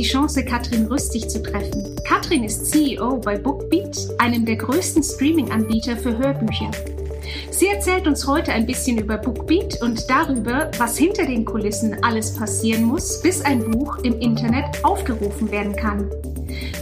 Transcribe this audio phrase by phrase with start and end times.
[0.00, 1.94] die Chance, Katrin Rüstig zu treffen.
[2.08, 6.70] Katrin ist CEO bei Bookbeat, einem der größten Streaming-Anbieter für Hörbücher.
[7.50, 12.34] Sie erzählt uns heute ein bisschen über Bookbeat und darüber, was hinter den Kulissen alles
[12.34, 16.08] passieren muss, bis ein Buch im Internet aufgerufen werden kann.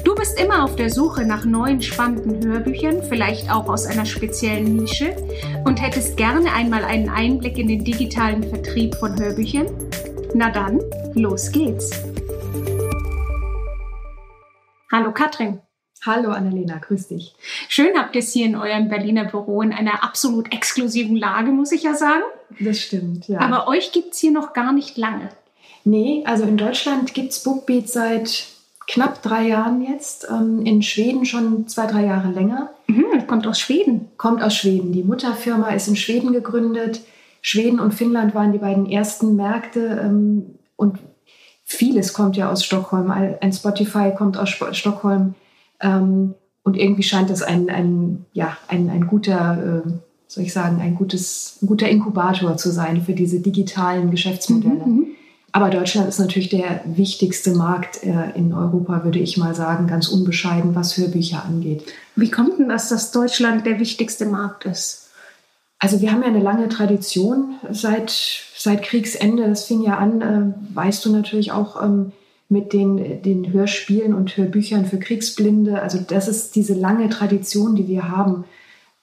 [0.04, 4.76] Du bist immer auf der Suche nach neuen spannenden Hörbüchern, vielleicht auch aus einer speziellen
[4.76, 5.16] Nische,
[5.64, 9.66] und hättest gerne einmal einen Einblick in den digitalen Vertrieb von Hörbüchern?
[10.34, 10.78] Na dann,
[11.14, 12.07] los geht's.
[14.90, 15.60] Hallo Katrin.
[16.06, 17.34] Hallo Annalena, grüß dich.
[17.68, 21.72] Schön habt ihr es hier in eurem Berliner Büro in einer absolut exklusiven Lage, muss
[21.72, 22.22] ich ja sagen.
[22.58, 23.40] Das stimmt, ja.
[23.40, 25.28] Aber euch gibt es hier noch gar nicht lange.
[25.84, 28.46] Nee, also in Deutschland gibt es Bookbeat seit
[28.86, 30.26] knapp drei Jahren jetzt.
[30.30, 32.70] Ähm, in Schweden schon zwei, drei Jahre länger.
[32.86, 34.08] Mhm, kommt aus Schweden.
[34.16, 34.92] Kommt aus Schweden.
[34.92, 37.02] Die Mutterfirma ist in Schweden gegründet.
[37.42, 40.00] Schweden und Finnland waren die beiden ersten Märkte.
[40.02, 40.98] Ähm, und
[41.68, 43.10] vieles kommt ja aus Stockholm.
[43.10, 45.34] Ein Spotify kommt aus Stockholm.
[45.80, 49.90] Ähm, und irgendwie scheint das ein, ein, ja, ein, ein guter, äh,
[50.26, 54.86] soll ich sagen, ein, gutes, ein guter Inkubator zu sein für diese digitalen Geschäftsmodelle.
[54.86, 54.92] Mhm.
[54.92, 55.06] mhm.
[55.50, 60.08] Aber Deutschland ist natürlich der wichtigste Markt äh, in Europa, würde ich mal sagen, ganz
[60.08, 61.84] unbescheiden, was Hörbücher angeht.
[62.16, 65.08] Wie kommt denn das, dass Deutschland der wichtigste Markt ist?
[65.78, 68.10] Also wir haben ja eine lange Tradition seit,
[68.58, 69.48] seit Kriegsende.
[69.48, 72.12] Das fing ja an, äh, weißt du natürlich auch, ähm,
[72.48, 75.82] mit den, den Hörspielen und Hörbüchern für Kriegsblinde.
[75.82, 78.44] Also das ist diese lange Tradition, die wir haben.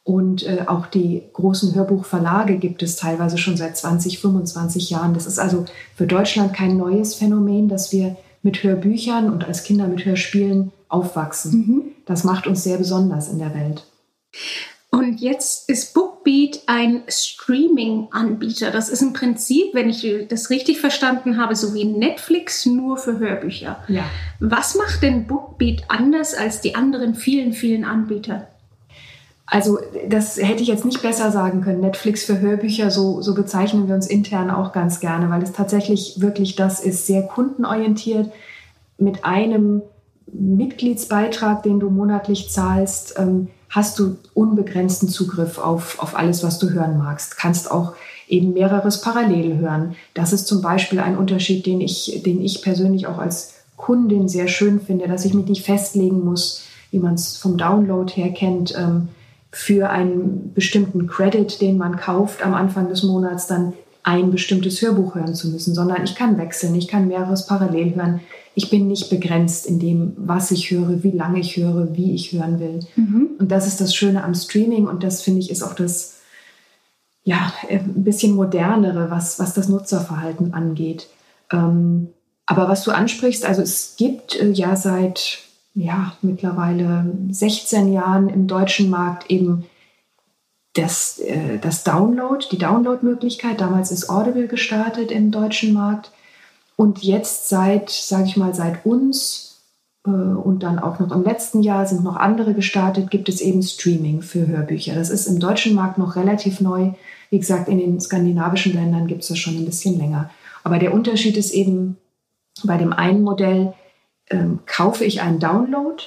[0.04, 5.14] Und äh, auch die großen Hörbuchverlage gibt es teilweise schon seit 20, 25 Jahren.
[5.14, 9.88] Das ist also für Deutschland kein neues Phänomen, dass wir mit Hörbüchern und als Kinder
[9.88, 11.52] mit Hörspielen aufwachsen.
[11.52, 11.82] Mhm.
[12.06, 13.88] Das macht uns sehr besonders in der Welt.
[14.96, 18.72] Und jetzt ist Bookbeat ein Streaming-Anbieter.
[18.72, 23.20] Das ist im Prinzip, wenn ich das richtig verstanden habe, so wie Netflix nur für
[23.20, 23.84] Hörbücher.
[23.90, 24.06] Ja.
[24.40, 28.48] Was macht denn Bookbeat anders als die anderen vielen, vielen Anbieter?
[29.48, 31.82] Also das hätte ich jetzt nicht besser sagen können.
[31.82, 36.22] Netflix für Hörbücher, so, so bezeichnen wir uns intern auch ganz gerne, weil es tatsächlich
[36.22, 38.32] wirklich das ist, sehr kundenorientiert
[38.98, 39.82] mit einem
[40.32, 43.16] Mitgliedsbeitrag, den du monatlich zahlst.
[43.18, 47.38] Ähm, hast du unbegrenzten Zugriff auf, auf alles, was du hören magst.
[47.38, 47.94] Kannst auch
[48.28, 49.96] eben mehreres parallel hören.
[50.14, 54.48] Das ist zum Beispiel ein Unterschied, den ich, den ich persönlich auch als Kundin sehr
[54.48, 58.74] schön finde, dass ich mich nicht festlegen muss, wie man es vom Download her kennt,
[58.78, 59.10] ähm,
[59.52, 65.16] für einen bestimmten Credit, den man kauft am Anfang des Monats, dann ein bestimmtes Hörbuch
[65.16, 68.22] hören zu müssen, sondern ich kann wechseln, ich kann mehreres parallel hören.
[68.56, 72.32] Ich bin nicht begrenzt in dem, was ich höre, wie lange ich höre, wie ich
[72.32, 72.80] hören will.
[72.96, 73.32] Mhm.
[73.38, 76.16] Und das ist das Schöne am Streaming und das finde ich ist auch das
[77.24, 81.08] ja, ein bisschen modernere, was, was das Nutzerverhalten angeht.
[81.52, 82.10] Ähm,
[82.46, 85.40] aber was du ansprichst, also es gibt äh, ja seit
[85.74, 89.66] ja, mittlerweile 16 Jahren im deutschen Markt eben
[90.74, 93.60] das, äh, das Download, die Download-Möglichkeit.
[93.60, 96.12] Damals ist Audible gestartet im deutschen Markt.
[96.76, 99.62] Und jetzt seit, sage ich mal, seit uns
[100.06, 103.64] äh, und dann auch noch im letzten Jahr sind noch andere gestartet, gibt es eben
[103.64, 104.96] Streaming für Hörbücher.
[104.96, 106.92] Das ist im deutschen Markt noch relativ neu.
[107.30, 110.30] Wie gesagt, in den skandinavischen Ländern gibt es das schon ein bisschen länger.
[110.64, 111.98] Aber der Unterschied ist eben,
[112.64, 113.74] bei dem einen Modell
[114.30, 116.02] ähm, kaufe ich einen Download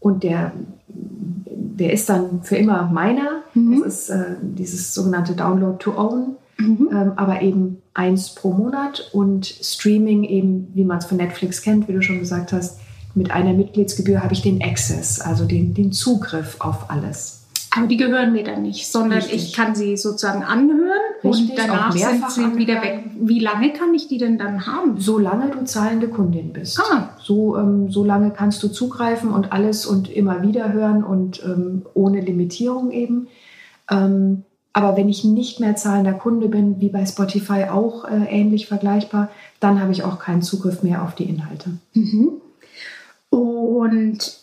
[0.00, 0.52] und der
[1.78, 3.42] der ist dann für immer meiner.
[3.54, 3.82] Mhm.
[3.82, 6.88] Das ist äh, dieses sogenannte Download to Own, mhm.
[6.92, 11.88] ähm, aber eben eins pro Monat und Streaming eben, wie man es von Netflix kennt,
[11.88, 12.78] wie du schon gesagt hast,
[13.14, 17.46] mit einer Mitgliedsgebühr habe ich den Access, also den, den Zugriff auf alles.
[17.76, 19.48] Aber die gehören mir dann nicht, sondern Richtig.
[19.48, 20.90] ich kann sie sozusagen anhören
[21.22, 23.04] Richtig, und danach sind sie wieder weg.
[23.20, 24.98] Wie lange kann ich die denn dann haben?
[24.98, 26.80] Solange du zahlende Kundin bist.
[26.80, 27.10] Ah.
[27.20, 31.82] So, ähm, so lange kannst du zugreifen und alles und immer wieder hören und ähm,
[31.94, 33.28] ohne Limitierung eben.
[33.90, 34.44] Ähm,
[34.78, 39.28] aber wenn ich nicht mehr zahlender Kunde bin, wie bei Spotify auch äh, ähnlich vergleichbar,
[39.58, 41.70] dann habe ich auch keinen Zugriff mehr auf die Inhalte.
[41.94, 42.34] Mhm.
[43.28, 44.38] Und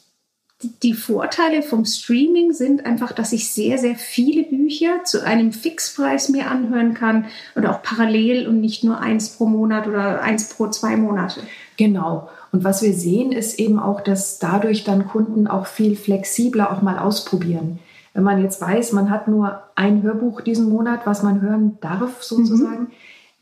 [0.84, 6.28] die Vorteile vom Streaming sind einfach, dass ich sehr, sehr viele Bücher zu einem Fixpreis
[6.28, 10.68] mir anhören kann oder auch parallel und nicht nur eins pro Monat oder eins pro
[10.68, 11.40] zwei Monate.
[11.78, 12.28] Genau.
[12.52, 16.82] Und was wir sehen, ist eben auch, dass dadurch dann Kunden auch viel flexibler auch
[16.82, 17.80] mal ausprobieren.
[18.16, 22.24] Wenn man jetzt weiß, man hat nur ein Hörbuch diesen Monat, was man hören darf
[22.24, 22.92] sozusagen, mhm.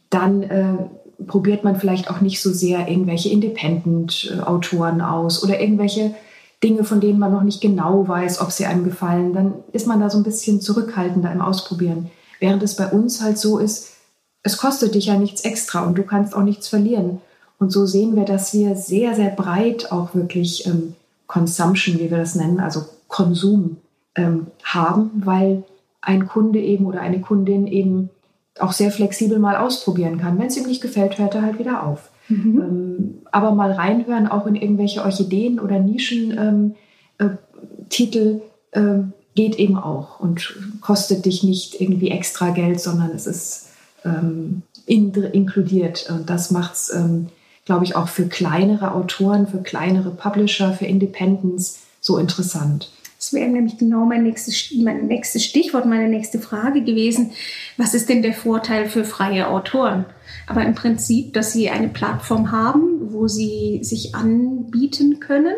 [0.09, 0.73] dann äh,
[1.27, 6.15] probiert man vielleicht auch nicht so sehr irgendwelche Independent-Autoren aus oder irgendwelche
[6.63, 9.99] Dinge, von denen man noch nicht genau weiß, ob sie einem gefallen, dann ist man
[9.99, 12.09] da so ein bisschen zurückhaltender im Ausprobieren.
[12.39, 13.91] Während es bei uns halt so ist,
[14.41, 17.21] es kostet dich ja nichts extra und du kannst auch nichts verlieren.
[17.59, 20.95] Und so sehen wir, dass wir sehr, sehr breit auch wirklich ähm,
[21.27, 23.77] Consumption, wie wir das nennen, also Konsum
[24.15, 25.63] ähm, haben, weil
[26.01, 28.09] ein Kunde eben oder eine Kundin eben
[28.59, 30.37] auch sehr flexibel mal ausprobieren kann.
[30.37, 32.09] Wenn es ihm nicht gefällt, hört er halt wieder auf.
[32.29, 32.61] Mhm.
[32.61, 36.71] Ähm, aber mal reinhören, auch in irgendwelche Orchideen oder Nischentitel,
[37.99, 38.41] ähm,
[38.73, 39.03] äh, äh,
[39.35, 43.69] geht eben auch und kostet dich nicht irgendwie extra Geld, sondern es ist
[44.05, 46.07] ähm, in, inkludiert.
[46.09, 47.29] Und das macht es, ähm,
[47.65, 52.91] glaube ich, auch für kleinere Autoren, für kleinere Publisher, für Independents so interessant.
[53.23, 57.31] Das wäre nämlich genau mein nächstes, mein nächstes Stichwort, meine nächste Frage gewesen.
[57.77, 60.03] Was ist denn der Vorteil für freie Autoren?
[60.45, 65.55] Aber im Prinzip, dass sie eine Plattform haben, wo sie sich anbieten können?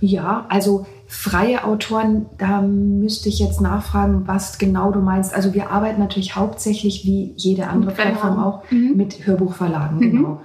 [0.00, 5.34] Ja, also freie Autoren, da müsste ich jetzt nachfragen, was genau du meinst.
[5.34, 8.96] Also wir arbeiten natürlich hauptsächlich wie jede andere Plattform auch mhm.
[8.96, 10.00] mit Hörbuchverlagen, mhm.
[10.00, 10.40] genau.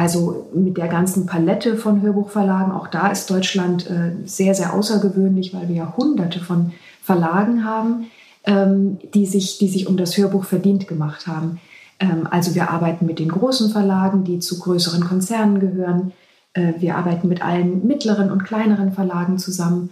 [0.00, 5.52] Also mit der ganzen Palette von Hörbuchverlagen, auch da ist Deutschland äh, sehr, sehr außergewöhnlich,
[5.52, 8.06] weil wir ja hunderte von Verlagen haben,
[8.44, 11.60] ähm, die, sich, die sich um das Hörbuch verdient gemacht haben.
[11.98, 16.12] Ähm, also wir arbeiten mit den großen Verlagen, die zu größeren Konzernen gehören.
[16.54, 19.90] Äh, wir arbeiten mit allen mittleren und kleineren Verlagen zusammen.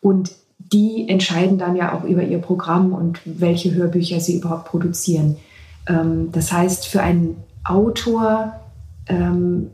[0.00, 5.36] Und die entscheiden dann ja auch über ihr Programm und welche Hörbücher sie überhaupt produzieren.
[5.86, 8.54] Ähm, das heißt, für einen Autor
[9.10, 9.70] ähm,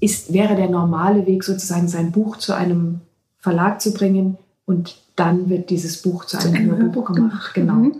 [0.00, 3.00] ist, wäre der normale Weg sozusagen, sein Buch zu einem
[3.38, 7.54] Verlag zu bringen und dann wird dieses Buch zu einem, zu einem Hörbuch, Hörbuch, gemacht.
[7.54, 7.74] Genau.
[7.74, 7.94] Mhm.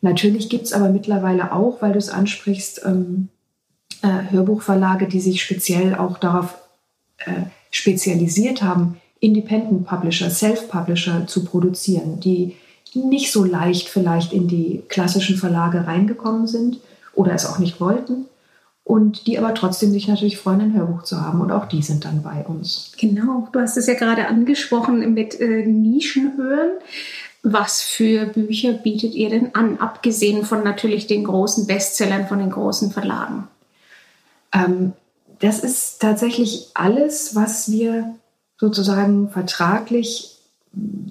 [0.00, 3.28] Natürlich gibt es aber mittlerweile auch, weil du es ansprichst, ähm,
[4.02, 6.56] äh, Hörbuchverlage, die sich speziell auch darauf
[7.18, 12.56] äh, spezialisiert haben, Independent Publisher, Self-Publisher zu produzieren, die
[12.94, 16.78] nicht so leicht vielleicht in die klassischen Verlage reingekommen sind
[17.14, 18.26] oder es auch nicht wollten
[18.84, 21.40] und die aber trotzdem sich natürlich freuen, ein Hörbuch zu haben.
[21.40, 22.92] Und auch die sind dann bei uns.
[22.98, 26.72] Genau, du hast es ja gerade angesprochen mit äh, Nischenhören.
[27.42, 32.50] Was für Bücher bietet ihr denn an, abgesehen von natürlich den großen Bestsellern von den
[32.50, 33.48] großen Verlagen?
[34.52, 34.92] Ähm,
[35.40, 38.14] das ist tatsächlich alles, was wir
[38.58, 40.33] sozusagen vertraglich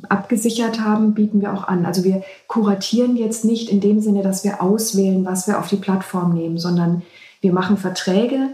[0.09, 1.85] abgesichert haben, bieten wir auch an.
[1.85, 5.77] Also wir kuratieren jetzt nicht in dem Sinne, dass wir auswählen, was wir auf die
[5.77, 7.03] Plattform nehmen, sondern
[7.41, 8.49] wir machen Verträge.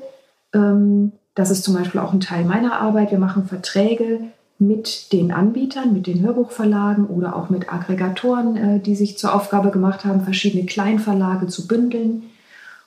[0.53, 3.11] Ähm, das ist zum Beispiel auch ein Teil meiner Arbeit.
[3.11, 4.21] Wir machen Verträge
[4.59, 9.71] mit den Anbietern, mit den Hörbuchverlagen oder auch mit Aggregatoren, äh, die sich zur Aufgabe
[9.71, 12.23] gemacht haben, verschiedene Kleinverlage zu bündeln.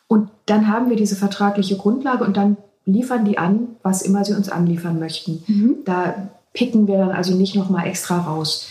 [0.07, 4.35] Und dann haben wir diese vertragliche Grundlage und dann liefern die an, was immer sie
[4.35, 5.43] uns anliefern möchten.
[5.47, 5.77] Mhm.
[5.85, 8.69] Da picken wir dann also nicht nochmal extra raus.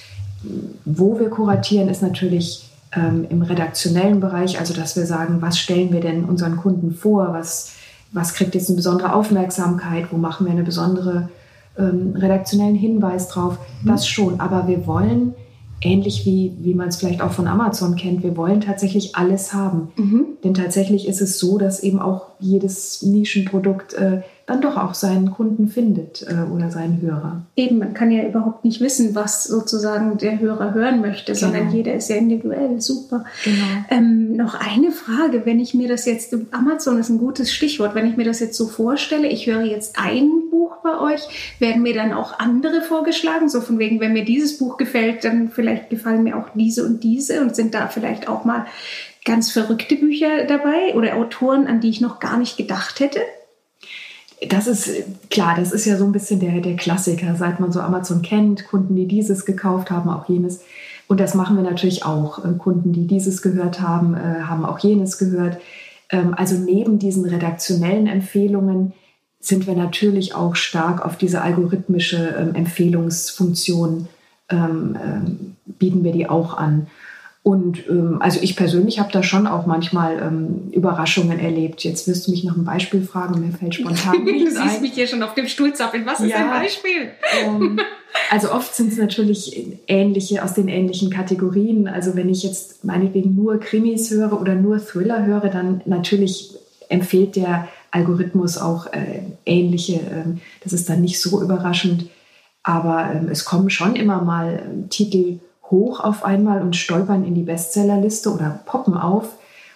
[0.86, 5.92] Wo wir kuratieren, ist natürlich ähm, im redaktionellen Bereich, also dass wir sagen, was stellen
[5.92, 7.74] wir denn unseren Kunden vor, was,
[8.12, 11.30] was kriegt jetzt eine besondere Aufmerksamkeit, wo machen wir einen besonderen
[11.78, 13.88] ähm, redaktionellen Hinweis drauf, mhm.
[13.88, 14.40] das schon.
[14.40, 15.34] Aber wir wollen,
[15.82, 19.92] ähnlich wie, wie man es vielleicht auch von Amazon kennt, wir wollen tatsächlich alles haben.
[19.96, 20.26] Mhm.
[20.44, 24.22] Denn tatsächlich ist es so, dass eben auch jedes Nischenprodukt äh,
[24.52, 27.44] dann doch auch seinen Kunden findet äh, oder seinen Hörer.
[27.56, 31.46] Eben, man kann ja überhaupt nicht wissen, was sozusagen der Hörer hören möchte, genau.
[31.46, 32.82] sondern jeder ist ja individuell.
[32.82, 33.24] Super.
[33.46, 33.66] Genau.
[33.90, 38.08] Ähm, noch eine Frage, wenn ich mir das jetzt, Amazon ist ein gutes Stichwort, wenn
[38.08, 41.94] ich mir das jetzt so vorstelle, ich höre jetzt ein Buch bei euch, werden mir
[41.94, 46.24] dann auch andere vorgeschlagen, so von wegen, wenn mir dieses Buch gefällt, dann vielleicht gefallen
[46.24, 48.66] mir auch diese und diese und sind da vielleicht auch mal
[49.24, 53.22] ganz verrückte Bücher dabei oder Autoren, an die ich noch gar nicht gedacht hätte?
[54.48, 54.90] Das ist
[55.30, 58.68] klar, das ist ja so ein bisschen der, der Klassiker, seit man so Amazon kennt,
[58.68, 60.62] Kunden, die dieses gekauft haben, auch jenes.
[61.08, 62.44] Und das machen wir natürlich auch.
[62.44, 65.58] Äh, Kunden, die dieses gehört haben, äh, haben auch jenes gehört.
[66.10, 68.94] Ähm, also neben diesen redaktionellen Empfehlungen
[69.40, 74.08] sind wir natürlich auch stark auf diese algorithmische ähm, Empfehlungsfunktion,
[74.50, 76.88] ähm, bieten wir die auch an.
[77.44, 81.84] Und ähm, also ich persönlich habe da schon auch manchmal ähm, Überraschungen erlebt.
[81.84, 84.82] Jetzt wirst du mich nach einem Beispiel fragen, mir fällt spontan nichts Du siehst ein.
[84.82, 86.06] mich hier schon auf dem Stuhl zappeln.
[86.06, 87.10] Was ist ja, ein Beispiel?
[87.44, 87.80] Ähm,
[88.30, 91.88] also oft sind es natürlich ähnliche, aus den ähnlichen Kategorien.
[91.88, 96.54] Also wenn ich jetzt meinetwegen nur Krimis höre oder nur Thriller höre, dann natürlich
[96.90, 99.96] empfiehlt der Algorithmus auch äh, ähnliche.
[99.96, 102.06] Äh, das ist dann nicht so überraschend.
[102.62, 105.40] Aber ähm, es kommen schon immer mal äh, Titel
[105.72, 109.30] hoch auf einmal und stolpern in die Bestsellerliste oder poppen auf,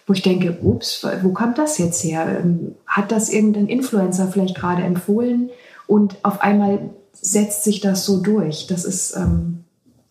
[0.06, 2.40] wo ich denke, ups, wo kommt das jetzt her?
[2.40, 5.50] Ähm, hat das irgendein Influencer vielleicht gerade empfohlen?
[5.88, 8.68] Und auf einmal setzt sich das so durch.
[8.68, 9.64] Das ist ähm,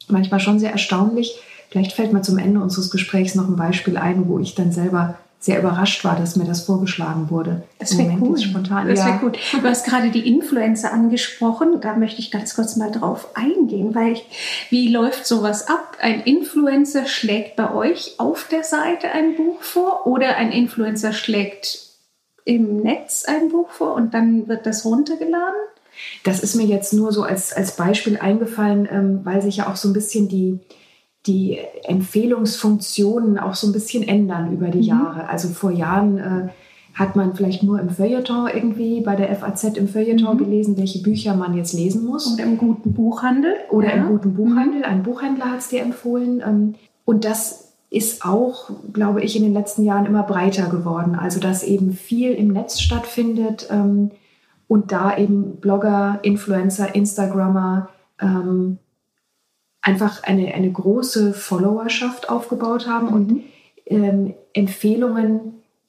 [0.08, 1.38] manchmal schon sehr erstaunlich.
[1.70, 5.16] Vielleicht fällt mir zum Ende unseres Gesprächs noch ein Beispiel ein, wo ich dann selber
[5.44, 7.64] sehr überrascht war, dass mir das vorgeschlagen wurde.
[7.78, 8.38] Das wäre cool.
[8.38, 8.88] Spontan.
[8.88, 9.36] Das wäre gut.
[9.52, 11.82] Du hast gerade die Influencer angesprochen.
[11.82, 14.24] Da möchte ich ganz kurz mal drauf eingehen, weil ich,
[14.70, 15.98] wie läuft sowas ab?
[16.00, 21.90] Ein Influencer schlägt bei euch auf der Seite ein Buch vor oder ein Influencer schlägt
[22.46, 25.60] im Netz ein Buch vor und dann wird das runtergeladen?
[26.24, 29.76] Das ist mir jetzt nur so als, als Beispiel eingefallen, ähm, weil sich ja auch
[29.76, 30.60] so ein bisschen die,
[31.26, 34.85] die Empfehlungsfunktionen auch so ein bisschen ändern über die mhm.
[34.85, 35.28] Jahre.
[35.28, 36.49] Also vor Jahren äh,
[36.95, 40.38] hat man vielleicht nur im Feuilleton irgendwie bei der FAZ im Feuilleton mhm.
[40.38, 42.33] gelesen, welche Bücher man jetzt lesen muss.
[42.33, 43.54] Oder im guten Buchhandel.
[43.71, 44.02] Oder ja.
[44.02, 44.78] im guten Buchhandel.
[44.81, 44.85] Mhm.
[44.85, 46.43] Ein Buchhändler hat es dir empfohlen.
[46.45, 51.14] Ähm, und das ist auch, glaube ich, in den letzten Jahren immer breiter geworden.
[51.14, 54.11] Also dass eben viel im Netz stattfindet ähm,
[54.69, 57.88] und da eben Blogger, Influencer, Instagrammer
[58.21, 58.78] ähm,
[59.84, 63.42] einfach eine, eine große Followerschaft aufgebaut haben und mhm.
[63.86, 65.40] ähm, Empfehlungen,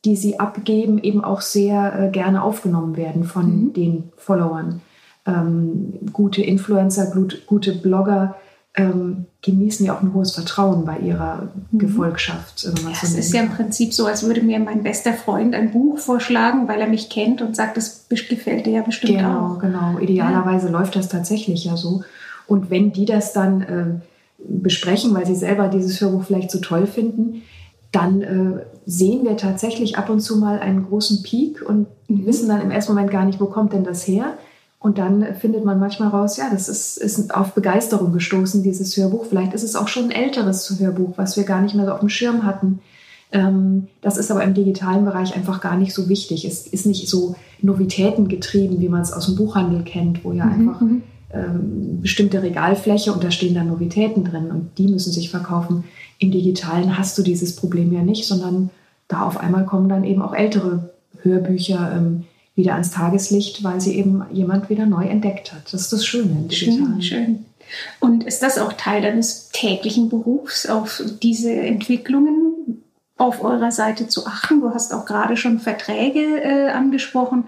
[0.03, 3.73] die sie abgeben, eben auch sehr äh, gerne aufgenommen werden von mhm.
[3.73, 4.81] den Followern.
[5.25, 8.35] Ähm, gute Influencer, gut, gute Blogger
[8.75, 11.79] ähm, genießen ja auch ein hohes Vertrauen bei ihrer mhm.
[11.79, 12.65] Gefolgschaft.
[12.65, 15.55] Wenn ja, so es ist ja im Prinzip so, als würde mir mein bester Freund
[15.55, 19.53] ein Buch vorschlagen, weil er mich kennt und sagt, das gefällt dir ja bestimmt genau,
[19.53, 19.59] auch.
[19.59, 19.99] Genau, genau.
[19.99, 20.73] Idealerweise ja.
[20.73, 22.03] läuft das tatsächlich ja so.
[22.47, 23.85] Und wenn die das dann äh,
[24.37, 27.41] besprechen, weil sie selber dieses Hörbuch vielleicht so toll finden,
[27.91, 32.25] dann äh, sehen wir tatsächlich ab und zu mal einen großen Peak und mhm.
[32.25, 34.33] wissen dann im ersten Moment gar nicht, wo kommt denn das her.
[34.79, 39.25] Und dann findet man manchmal raus, ja, das ist, ist auf Begeisterung gestoßen, dieses Hörbuch.
[39.25, 42.01] Vielleicht ist es auch schon ein älteres Hörbuch, was wir gar nicht mehr so auf
[42.01, 42.81] dem Schirm hatten.
[43.31, 46.45] Ähm, das ist aber im digitalen Bereich einfach gar nicht so wichtig.
[46.45, 50.51] Es ist nicht so novitätengetrieben, wie man es aus dem Buchhandel kennt, wo ja mhm.
[50.51, 51.01] einfach mhm
[51.36, 55.84] ähm, bestimmte Regalfläche und da stehen dann Novitäten drin und die müssen sich verkaufen.
[56.20, 58.70] Im digitalen hast du dieses Problem ja nicht, sondern
[59.08, 62.24] da auf einmal kommen dann eben auch ältere Hörbücher ähm,
[62.56, 65.74] wieder ans Tageslicht, weil sie eben jemand wieder neu entdeckt hat.
[65.74, 67.01] Das ist das Schöne im Digitalen.
[67.01, 67.46] Schön, schön.
[68.00, 72.54] Und ist das auch Teil deines täglichen Berufs, auf diese Entwicklungen
[73.17, 74.60] auf eurer Seite zu achten.
[74.60, 77.45] Du hast auch gerade schon Verträge äh, angesprochen.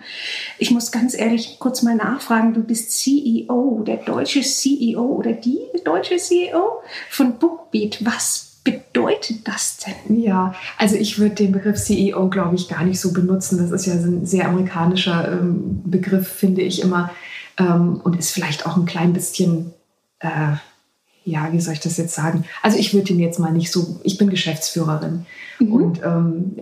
[0.57, 2.53] Ich muss ganz ehrlich kurz mal nachfragen.
[2.53, 8.05] Du bist CEO, der deutsche CEO oder die deutsche CEO von Bookbeat.
[8.05, 10.21] Was bedeutet das denn?
[10.21, 13.57] Ja, also ich würde den Begriff CEO, glaube ich, gar nicht so benutzen.
[13.57, 17.11] Das ist ja ein sehr amerikanischer ähm, Begriff, finde ich immer.
[17.57, 19.73] Ähm, und ist vielleicht auch ein klein bisschen...
[20.19, 20.55] Äh,
[21.27, 22.45] ja, wie soll ich das jetzt sagen?
[22.63, 25.25] Also ich würde ihn jetzt mal nicht so, ich bin Geschäftsführerin
[25.59, 25.73] mhm.
[25.73, 26.59] und ähm,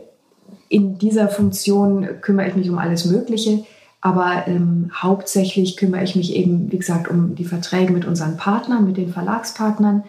[0.70, 3.64] in dieser Funktion kümmere ich mich um alles Mögliche,
[4.02, 8.88] aber ähm, hauptsächlich kümmere ich mich eben, wie gesagt, um die Verträge mit unseren Partnern,
[8.88, 10.04] mit den Verlagspartnern.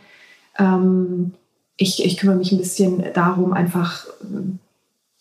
[0.59, 1.35] Ähm,
[1.77, 4.59] ich, ich, kümmere mich ein bisschen darum, einfach ähm,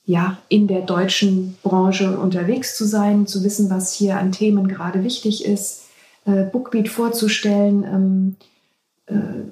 [0.05, 5.03] ja, in der deutschen Branche unterwegs zu sein, zu wissen, was hier an Themen gerade
[5.03, 5.87] wichtig ist,
[6.25, 8.54] äh, Bookbeat vorzustellen ähm, äh,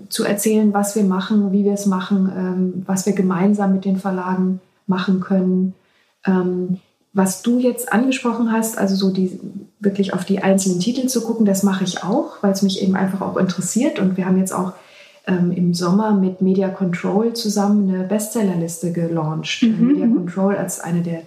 [0.10, 3.98] zu erzählen, was wir machen, wie wir es machen, ähm, was wir gemeinsam mit den
[3.98, 5.74] Verlagen machen können.
[6.26, 6.80] Ähm,
[7.14, 9.40] was du jetzt angesprochen hast, also so die
[9.80, 12.96] wirklich auf die einzelnen Titel zu gucken, das mache ich auch, weil es mich eben
[12.96, 14.00] einfach auch interessiert.
[14.00, 14.74] Und wir haben jetzt auch
[15.28, 19.62] ähm, im Sommer mit Media Control zusammen eine Bestsellerliste gelauncht.
[19.62, 19.88] Mhm.
[19.88, 21.22] Media Control als eine der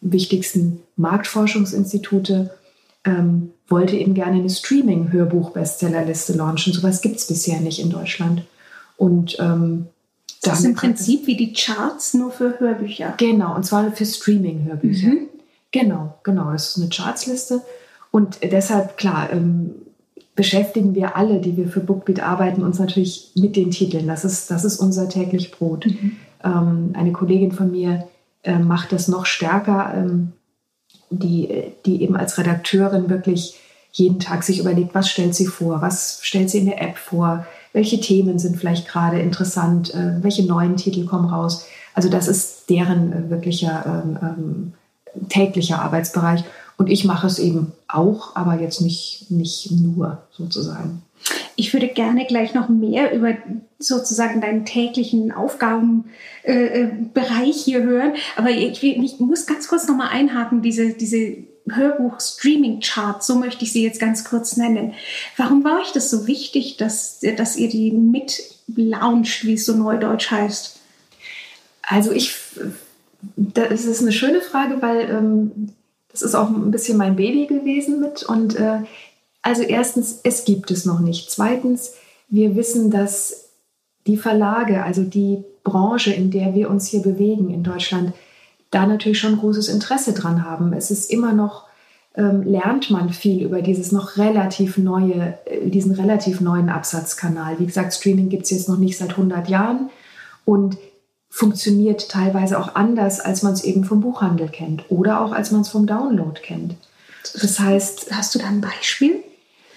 [0.00, 2.50] wichtigsten Marktforschungsinstitute
[3.08, 6.72] ähm, wollte eben gerne eine Streaming-Hörbuch-Bestsellerliste launchen.
[6.72, 8.42] Sowas gibt es bisher nicht in Deutschland.
[8.96, 9.86] Und ähm,
[10.42, 13.14] das ist im Prinzip wie die Charts nur für Hörbücher.
[13.16, 15.08] Genau, und zwar für Streaming-Hörbücher.
[15.08, 15.28] Mhm.
[15.70, 16.52] Genau, genau.
[16.52, 17.62] Das ist eine Chartsliste.
[18.10, 19.72] Und deshalb, klar, ähm,
[20.34, 24.06] beschäftigen wir alle, die wir für Bookbeat arbeiten, uns natürlich mit den Titeln.
[24.06, 25.86] Das ist, das ist unser täglich Brot.
[25.86, 26.16] Mhm.
[26.44, 28.08] Ähm, eine Kollegin von mir
[28.44, 29.92] äh, macht das noch stärker.
[29.96, 30.32] Ähm,
[31.10, 33.58] die, die eben als Redakteurin wirklich
[33.92, 37.46] jeden Tag sich überlegt, was stellt sie vor, was stellt sie in der App vor,
[37.72, 41.66] welche Themen sind vielleicht gerade interessant, äh, welche neuen Titel kommen raus.
[41.94, 46.44] Also das ist deren äh, wirklicher ähm, ähm, täglicher Arbeitsbereich.
[46.76, 51.02] Und ich mache es eben auch, aber jetzt nicht, nicht nur sozusagen.
[51.58, 53.36] Ich würde gerne gleich noch mehr über
[53.80, 56.06] sozusagen deinen täglichen Aufgabenbereich
[56.44, 58.12] äh, äh hier hören.
[58.36, 61.38] Aber ich, ich muss ganz kurz noch mal einhaken, diese, diese
[61.68, 64.94] Hörbuch-Streaming-Chart, so möchte ich sie jetzt ganz kurz nennen.
[65.36, 68.40] Warum war euch das so wichtig, dass, dass ihr die mit
[68.76, 70.78] launcht, wie es so neudeutsch heißt?
[71.82, 72.36] Also ich,
[73.34, 75.72] das ist eine schöne Frage, weil ähm,
[76.12, 78.82] das ist auch ein bisschen mein Baby gewesen mit und äh,
[79.48, 81.30] also erstens, es gibt es noch nicht.
[81.30, 81.94] Zweitens,
[82.28, 83.48] wir wissen, dass
[84.06, 88.12] die Verlage, also die Branche, in der wir uns hier bewegen in Deutschland,
[88.70, 90.74] da natürlich schon großes Interesse dran haben.
[90.74, 91.64] Es ist immer noch,
[92.14, 97.58] ähm, lernt man viel über dieses noch relativ neue, äh, diesen relativ neuen Absatzkanal.
[97.58, 99.88] Wie gesagt, Streaming gibt es jetzt noch nicht seit 100 Jahren
[100.44, 100.76] und
[101.30, 105.62] funktioniert teilweise auch anders, als man es eben vom Buchhandel kennt oder auch als man
[105.62, 106.74] es vom Download kennt.
[107.40, 109.22] Das heißt, hast du da ein Beispiel?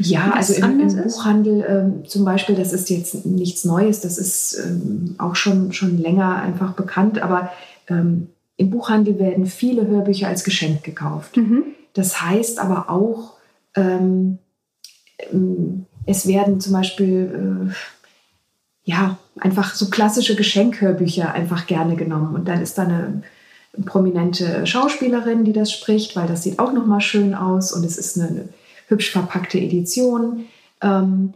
[0.01, 4.59] Ja, also im, im Buchhandel ähm, zum Beispiel, das ist jetzt nichts Neues, das ist
[4.65, 7.51] ähm, auch schon, schon länger einfach bekannt, aber
[7.87, 8.27] ähm,
[8.57, 11.37] im Buchhandel werden viele Hörbücher als Geschenk gekauft.
[11.37, 11.63] Mhm.
[11.93, 13.33] Das heißt aber auch,
[13.75, 14.37] ähm,
[15.31, 17.73] ähm, es werden zum Beispiel äh,
[18.83, 23.23] ja einfach so klassische Geschenkhörbücher einfach gerne genommen und dann ist da eine
[23.85, 27.97] prominente Schauspielerin, die das spricht, weil das sieht auch noch mal schön aus und es
[27.97, 28.49] ist eine, eine
[28.91, 30.45] hübsch verpackte Edition.
[30.81, 31.33] Ähm,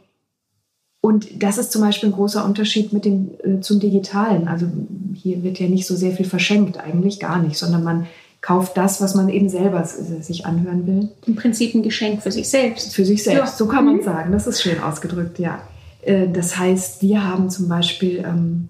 [1.01, 4.47] und das ist zum Beispiel ein großer Unterschied mit dem, äh, zum Digitalen.
[4.47, 4.67] Also
[5.13, 8.07] hier wird ja nicht so sehr viel verschenkt, eigentlich gar nicht, sondern man
[8.41, 11.09] kauft das, was man eben selber sich anhören will.
[11.25, 12.93] Im Prinzip ein Geschenk für sich selbst.
[12.93, 13.57] Für sich selbst, ja.
[13.57, 14.03] so kann man mhm.
[14.03, 14.31] sagen.
[14.31, 15.61] Das ist schön ausgedrückt, ja.
[16.01, 18.69] Äh, das heißt, wir haben zum Beispiel ähm,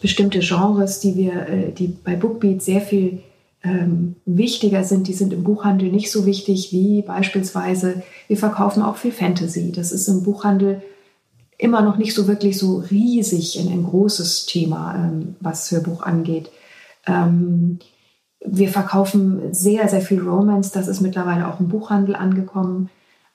[0.00, 3.20] bestimmte Genres, die wir, äh, die bei Bookbeat sehr viel
[3.68, 8.96] ähm, wichtiger sind, die sind im Buchhandel nicht so wichtig wie beispielsweise, wir verkaufen auch
[8.96, 9.72] viel Fantasy.
[9.72, 10.82] Das ist im Buchhandel
[11.58, 16.50] immer noch nicht so wirklich so riesig ein, ein großes Thema, ähm, was Hörbuch angeht.
[17.06, 17.78] Ähm,
[18.44, 22.88] wir verkaufen sehr, sehr viel Romance, das ist mittlerweile auch im Buchhandel angekommen.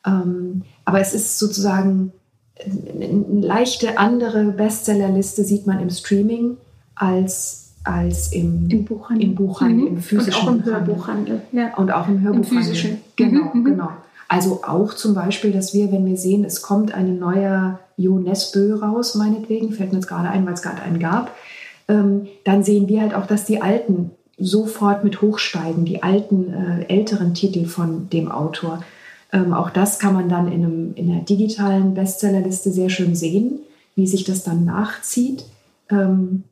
[0.06, 2.14] Ähm, aber es ist sozusagen
[2.60, 6.58] eine leichte andere Bestsellerliste sieht man im Streaming
[6.96, 9.98] als als im, Im Buchhandel, im, Buchhandel, mhm.
[9.98, 11.42] im physischen Und auch im Hörbuchhandel.
[11.52, 11.76] Ja.
[11.76, 12.58] Und auch im Hörbuchhandel.
[12.58, 12.98] Im physischen.
[13.16, 13.66] Genau, mhm.
[13.66, 13.90] genau.
[14.30, 18.76] Also auch zum Beispiel, dass wir, wenn wir sehen, es kommt ein neuer Jo Nesbö
[18.76, 21.36] raus, meinetwegen, fällt mir jetzt gerade ein, weil es gerade einen gab,
[21.88, 26.86] ähm, dann sehen wir halt auch, dass die alten sofort mit hochsteigen, die alten, äh,
[26.88, 28.84] älteren Titel von dem Autor.
[29.32, 33.60] Ähm, auch das kann man dann in, einem, in einer digitalen Bestsellerliste sehr schön sehen,
[33.96, 35.46] wie sich das dann nachzieht.
[35.90, 36.44] Ähm,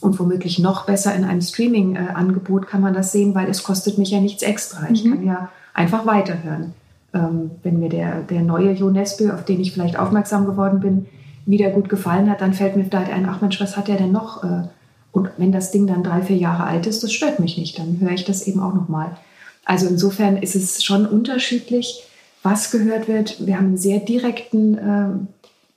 [0.00, 4.10] und womöglich noch besser in einem Streaming-Angebot kann man das sehen, weil es kostet mich
[4.10, 4.88] ja nichts extra.
[4.90, 5.10] Ich mhm.
[5.10, 6.72] kann ja einfach weiterhören.
[7.12, 11.06] Ähm, wenn mir der, der neue Jo Nesbø, auf den ich vielleicht aufmerksam geworden bin,
[11.44, 14.12] wieder gut gefallen hat, dann fällt mir vielleicht ein, ach Mensch, was hat der denn
[14.12, 14.44] noch?
[14.44, 14.68] Äh,
[15.12, 17.98] und wenn das Ding dann drei, vier Jahre alt ist, das stört mich nicht, dann
[18.00, 19.16] höre ich das eben auch nochmal.
[19.64, 22.04] Also insofern ist es schon unterschiedlich,
[22.42, 23.44] was gehört wird.
[23.44, 25.28] Wir haben einen sehr direkten ähm,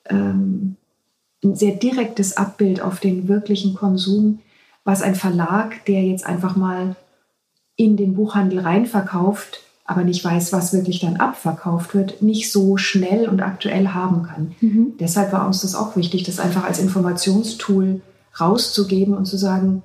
[0.10, 0.76] ähm,
[1.44, 4.40] ein sehr direktes Abbild auf den wirklichen Konsum,
[4.84, 6.96] was ein Verlag, der jetzt einfach mal
[7.76, 13.28] in den Buchhandel reinverkauft, aber nicht weiß, was wirklich dann abverkauft wird, nicht so schnell
[13.28, 14.56] und aktuell haben kann.
[14.62, 14.94] Mhm.
[15.00, 18.02] Deshalb war uns das auch wichtig, das einfach als Informationstool
[18.40, 19.84] rauszugeben und zu sagen,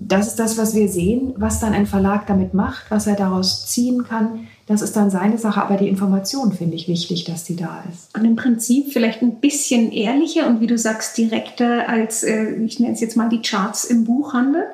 [0.00, 3.66] das ist das, was wir sehen, was dann ein Verlag damit macht, was er daraus
[3.66, 7.56] ziehen kann, das ist dann seine Sache, aber die Information finde ich wichtig, dass die
[7.56, 8.14] da ist.
[8.14, 12.78] Und im Prinzip vielleicht ein bisschen ehrlicher und wie du sagst, direkter als, äh, ich
[12.78, 14.64] nenne es jetzt mal die Charts im Buchhandel,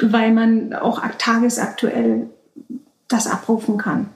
[0.00, 2.30] weil man auch tagesaktuell
[3.08, 4.08] das abrufen kann.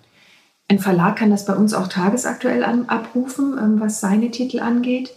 [0.68, 5.12] Ein Verlag kann das bei uns auch tagesaktuell abrufen, ähm, was seine Titel angeht.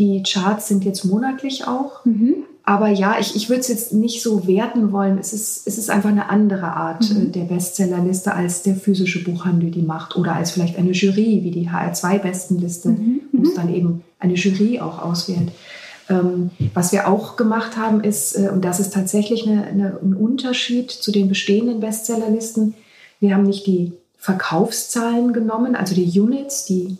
[0.00, 2.04] Die Charts sind jetzt monatlich auch.
[2.04, 2.44] Mhm.
[2.68, 5.16] Aber ja, ich, ich würde es jetzt nicht so werten wollen.
[5.16, 7.22] Es ist, es ist einfach eine andere Art mhm.
[7.22, 10.16] Äh, der Bestsellerliste, als der physische Buchhandel die macht.
[10.16, 13.20] Oder als vielleicht eine Jury, wie die HR2-Bestenliste, mhm.
[13.32, 13.56] wo es mhm.
[13.56, 15.50] dann eben eine Jury auch auswählt.
[16.10, 20.12] Ähm, was wir auch gemacht haben, ist, äh, und das ist tatsächlich eine, eine, ein
[20.12, 22.74] Unterschied zu den bestehenden Bestsellerlisten,
[23.18, 26.98] wir haben nicht die Verkaufszahlen genommen, also die Units, die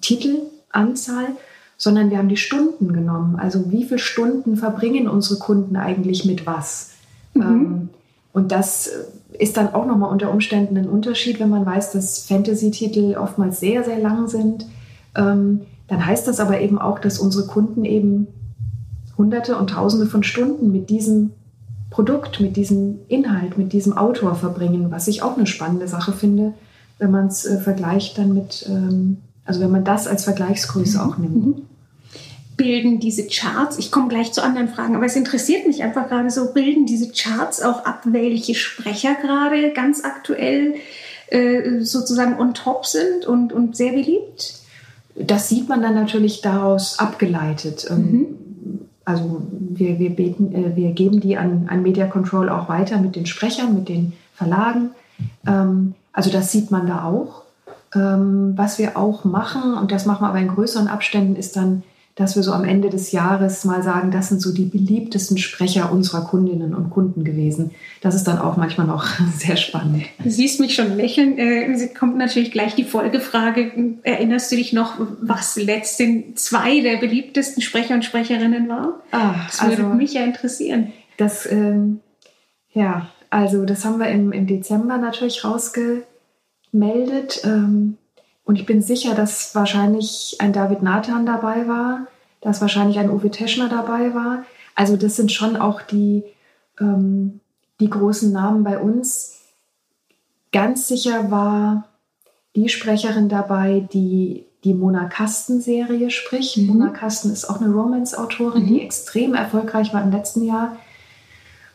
[0.00, 1.36] Titelanzahl,
[1.82, 3.34] sondern wir haben die Stunden genommen.
[3.34, 6.90] Also wie viele Stunden verbringen unsere Kunden eigentlich mit was?
[7.34, 7.42] Mhm.
[7.42, 7.88] Ähm,
[8.32, 8.88] und das
[9.36, 13.82] ist dann auch nochmal unter Umständen ein Unterschied, wenn man weiß, dass Fantasy-Titel oftmals sehr,
[13.82, 14.66] sehr lang sind.
[15.16, 18.28] Ähm, dann heißt das aber eben auch, dass unsere Kunden eben
[19.18, 21.32] Hunderte und Tausende von Stunden mit diesem
[21.90, 26.52] Produkt, mit diesem Inhalt, mit diesem Autor verbringen, was ich auch eine spannende Sache finde,
[27.00, 31.04] wenn man es äh, vergleicht dann mit, ähm, also wenn man das als Vergleichsgröße mhm.
[31.04, 31.62] auch nimmt.
[32.62, 36.30] Bilden diese Charts, ich komme gleich zu anderen Fragen, aber es interessiert mich einfach gerade
[36.30, 40.74] so, bilden diese Charts auch ab, welche Sprecher gerade ganz aktuell
[41.26, 44.60] äh, sozusagen on top sind und, und sehr beliebt?
[45.16, 47.84] Das sieht man dann natürlich daraus abgeleitet.
[47.90, 48.26] Ähm, mhm.
[49.04, 53.16] Also wir, wir, beten, äh, wir geben die an, an Media Control auch weiter mit
[53.16, 54.90] den Sprechern, mit den Verlagen.
[55.48, 57.42] Ähm, also das sieht man da auch.
[57.92, 61.82] Ähm, was wir auch machen, und das machen wir aber in größeren Abständen, ist dann
[62.14, 65.90] dass wir so am Ende des Jahres mal sagen, das sind so die beliebtesten Sprecher
[65.90, 67.70] unserer Kundinnen und Kunden gewesen.
[68.02, 69.06] Das ist dann auch manchmal noch
[69.38, 70.04] sehr spannend.
[70.22, 71.38] Du siehst mich schon lächeln.
[71.38, 73.96] Äh, es kommt natürlich gleich die Folgefrage.
[74.02, 78.92] Erinnerst du dich noch, was letzten zwei der beliebtesten Sprecher und Sprecherinnen waren?
[79.10, 80.92] Ah, das würde also, mich ja interessieren.
[81.16, 82.00] Das, ähm,
[82.72, 87.40] ja, also das haben wir im, im Dezember natürlich rausgemeldet.
[87.44, 87.96] Ähm,
[88.44, 92.06] und ich bin sicher, dass wahrscheinlich ein David Nathan dabei war,
[92.40, 94.44] dass wahrscheinlich ein Uwe Teschner dabei war.
[94.74, 96.24] Also das sind schon auch die,
[96.80, 97.40] ähm,
[97.78, 99.38] die großen Namen bei uns.
[100.50, 101.88] Ganz sicher war
[102.56, 106.56] die Sprecherin dabei, die die Mona Kasten-Serie spricht.
[106.56, 106.66] Mhm.
[106.66, 108.68] Mona Kasten ist auch eine Romance-Autorin, mhm.
[108.68, 110.76] die extrem erfolgreich war im letzten Jahr.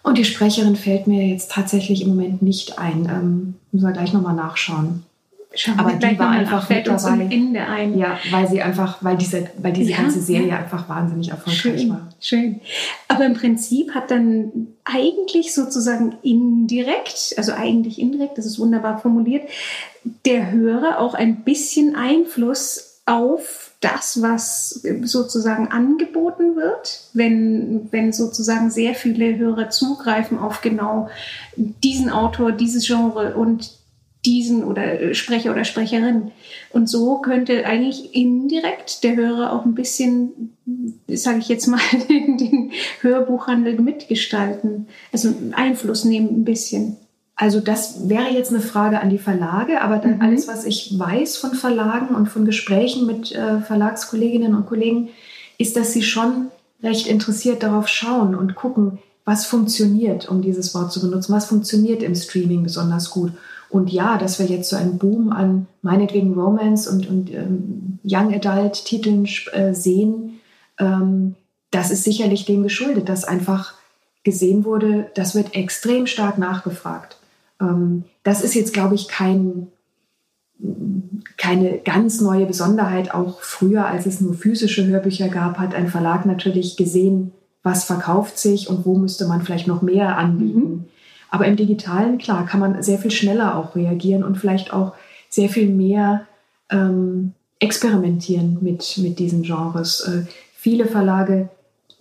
[0.03, 3.09] Und die Sprecherin fällt mir jetzt tatsächlich im Moment nicht ein.
[3.09, 5.03] Ähm, müssen wir gleich nochmal nachschauen.
[5.57, 7.27] Schauen aber die war einfach mit dabei.
[7.31, 7.97] Ende ein.
[7.97, 10.57] Ja, weil sie einfach, weil diese, weil diese ja, ganze Serie ja.
[10.59, 12.09] einfach wahnsinnig erfolgreich schön, war.
[12.19, 12.61] Schön.
[13.07, 19.49] Aber im Prinzip hat dann eigentlich sozusagen indirekt, also eigentlich indirekt, das ist wunderbar formuliert,
[20.27, 28.69] der Hörer auch ein bisschen Einfluss auf das, was sozusagen angeboten wird, wenn, wenn sozusagen
[28.69, 31.09] sehr viele Hörer zugreifen auf genau
[31.55, 33.76] diesen Autor, dieses Genre und
[34.27, 36.31] diesen oder Sprecher oder Sprecherin.
[36.71, 40.53] Und so könnte eigentlich indirekt der Hörer auch ein bisschen,
[41.07, 46.97] sage ich jetzt mal, den Hörbuchhandel mitgestalten, also Einfluss nehmen ein bisschen.
[47.39, 50.21] Also das wäre jetzt eine Frage an die Verlage, aber dann mhm.
[50.21, 55.09] alles, was ich weiß von Verlagen und von Gesprächen mit äh, Verlagskolleginnen und Kollegen,
[55.57, 56.47] ist, dass sie schon
[56.83, 62.01] recht interessiert darauf schauen und gucken, was funktioniert, um dieses Wort zu benutzen, was funktioniert
[62.01, 63.33] im Streaming besonders gut.
[63.69, 68.33] Und ja, dass wir jetzt so einen Boom an meinetwegen Romance und, und ähm, Young
[68.33, 70.39] Adult Titeln äh, sehen,
[70.79, 71.35] ähm,
[71.71, 73.73] das ist sicherlich dem geschuldet, dass einfach
[74.23, 77.17] gesehen wurde, das wird extrem stark nachgefragt.
[77.61, 79.67] Ähm, das ist jetzt, glaube ich, kein,
[81.37, 83.13] keine ganz neue Besonderheit.
[83.13, 87.31] Auch früher, als es nur physische Hörbücher gab, hat ein Verlag natürlich gesehen,
[87.63, 90.59] was verkauft sich und wo müsste man vielleicht noch mehr anbieten.
[90.59, 90.85] Mhm.
[91.37, 94.93] Aber im digitalen, klar, kann man sehr viel schneller auch reagieren und vielleicht auch
[95.29, 96.25] sehr viel mehr
[96.71, 100.01] ähm, experimentieren mit, mit diesen Genres.
[100.01, 101.49] Äh, viele Verlage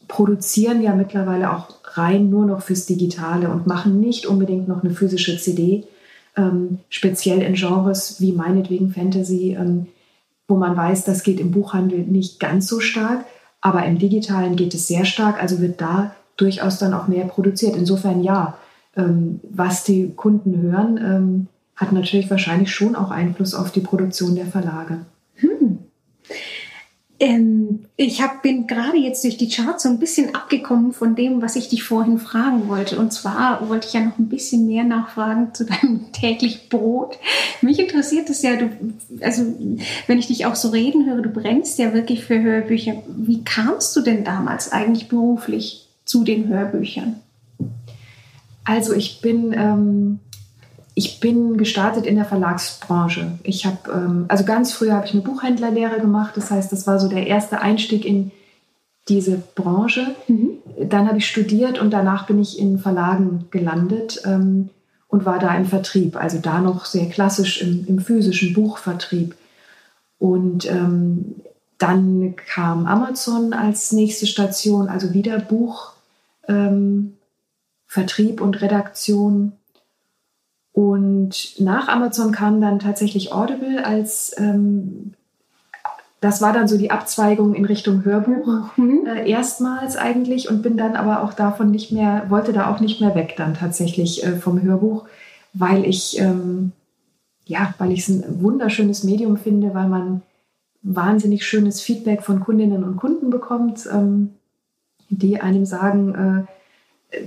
[0.09, 1.69] produzieren ja mittlerweile auch
[1.99, 5.85] rein nur noch fürs Digitale und machen nicht unbedingt noch eine physische CD,
[6.35, 9.89] ähm, speziell in Genres wie meinetwegen Fantasy, ähm,
[10.49, 13.27] wo man weiß, das geht im Buchhandel nicht ganz so stark,
[13.61, 17.77] aber im digitalen geht es sehr stark, also wird da durchaus dann auch mehr produziert.
[17.77, 18.57] Insofern ja,
[18.97, 24.47] was die Kunden hören, ähm, hat natürlich wahrscheinlich schon auch Einfluss auf die Produktion der
[24.47, 25.05] Verlage.
[25.37, 25.79] Hm.
[27.19, 31.41] Ähm, ich hab, bin gerade jetzt durch die Charts so ein bisschen abgekommen von dem,
[31.41, 32.99] was ich dich vorhin fragen wollte.
[32.99, 37.19] Und zwar wollte ich ja noch ein bisschen mehr nachfragen zu deinem täglich Brot.
[37.63, 38.71] Mich interessiert es ja, du,
[39.21, 39.43] also
[40.07, 43.03] wenn ich dich auch so reden höre, du brennst ja wirklich für Hörbücher.
[43.07, 47.17] Wie kamst du denn damals eigentlich beruflich zu den Hörbüchern?
[48.67, 50.19] Also ich bin, ähm,
[50.95, 53.39] ich bin gestartet in der Verlagsbranche.
[53.45, 56.37] Ich habe, ähm, also ganz früh habe ich eine Buchhändlerlehre gemacht.
[56.37, 58.33] Das heißt, das war so der erste Einstieg in
[59.09, 60.17] diese Branche.
[60.27, 60.59] Mhm.
[60.89, 64.71] Dann habe ich studiert und danach bin ich in Verlagen gelandet ähm,
[65.07, 66.17] und war da im Vertrieb.
[66.17, 69.37] Also da noch sehr klassisch im, im physischen Buchvertrieb.
[70.19, 71.37] Und ähm,
[71.79, 75.93] dann kam Amazon als nächste Station, also wieder Buch.
[76.49, 77.16] Ähm,
[77.87, 79.53] Vertrieb und Redaktion.
[80.73, 85.15] Und nach Amazon kam dann tatsächlich Audible als, ähm,
[86.21, 89.07] das war dann so die Abzweigung in Richtung Hörbuch mhm.
[89.07, 93.01] äh, erstmals eigentlich und bin dann aber auch davon nicht mehr, wollte da auch nicht
[93.01, 95.07] mehr weg dann tatsächlich äh, vom Hörbuch,
[95.55, 96.73] weil ich, ähm,
[97.47, 100.23] ja, weil ich es ein wunderschönes Medium finde, weil man
[100.83, 104.35] wahnsinnig schönes Feedback von Kundinnen und Kunden bekommt, ähm,
[105.09, 106.56] die einem sagen, äh,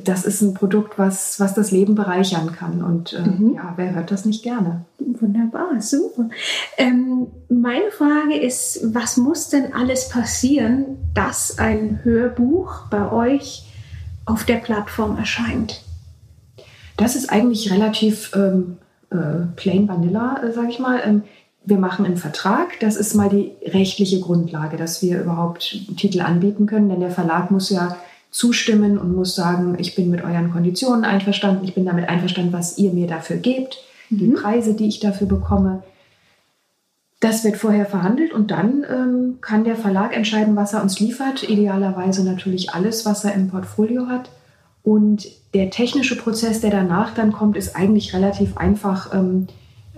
[0.03, 2.83] das ist ein Produkt, was, was das Leben bereichern kann.
[2.83, 3.55] Und äh, mhm.
[3.55, 4.85] ja, wer hört das nicht gerne?
[4.99, 6.29] Wunderbar, super.
[6.77, 13.65] Ähm, meine Frage ist, was muss denn alles passieren, dass ein Hörbuch bei euch
[14.25, 15.81] auf der Plattform erscheint?
[16.97, 18.77] Das ist eigentlich relativ ähm,
[19.09, 21.01] äh, plain vanilla, äh, sage ich mal.
[21.03, 21.23] Ähm,
[21.65, 22.79] wir machen einen Vertrag.
[22.79, 27.51] Das ist mal die rechtliche Grundlage, dass wir überhaupt Titel anbieten können, denn der Verlag
[27.51, 27.95] muss ja
[28.31, 32.77] zustimmen und muss sagen, ich bin mit euren Konditionen einverstanden, ich bin damit einverstanden, was
[32.77, 33.77] ihr mir dafür gebt,
[34.09, 34.17] mhm.
[34.17, 35.83] die Preise, die ich dafür bekomme.
[37.19, 41.49] Das wird vorher verhandelt und dann ähm, kann der Verlag entscheiden, was er uns liefert.
[41.49, 44.29] Idealerweise natürlich alles, was er im Portfolio hat.
[44.83, 49.47] Und der technische Prozess, der danach dann kommt, ist eigentlich relativ einfach, ähm,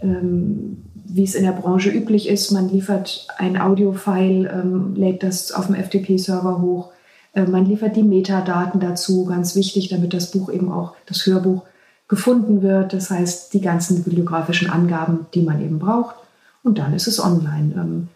[0.02, 2.52] ähm, wie es in der Branche üblich ist.
[2.52, 6.92] Man liefert ein Audiofile, ähm, lädt das auf dem FTP-Server hoch.
[7.34, 11.64] Äh, man liefert die Metadaten dazu, ganz wichtig, damit das Buch eben auch, das Hörbuch,
[12.08, 12.92] gefunden wird.
[12.92, 16.16] Das heißt, die ganzen bibliografischen Angaben, die man eben braucht
[16.62, 17.74] und dann ist es online.
[17.76, 18.08] Ähm,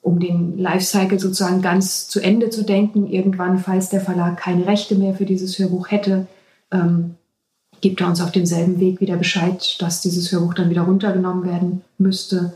[0.00, 4.96] um den Lifecycle sozusagen ganz zu Ende zu denken, irgendwann, falls der Verlag keine Rechte
[4.96, 6.26] mehr für dieses Hörbuch hätte,
[6.70, 7.14] ähm,
[7.80, 11.82] gibt er uns auf demselben Weg wieder Bescheid, dass dieses Hörbuch dann wieder runtergenommen werden
[11.98, 12.52] müsste.